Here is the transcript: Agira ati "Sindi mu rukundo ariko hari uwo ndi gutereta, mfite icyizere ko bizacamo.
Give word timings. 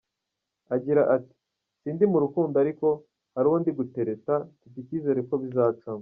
Agira 0.75 1.01
ati 1.15 1.33
"Sindi 1.81 2.03
mu 2.11 2.17
rukundo 2.23 2.55
ariko 2.63 2.87
hari 3.33 3.45
uwo 3.49 3.57
ndi 3.61 3.71
gutereta, 3.79 4.33
mfite 4.55 4.75
icyizere 4.81 5.19
ko 5.29 5.35
bizacamo. 5.43 5.99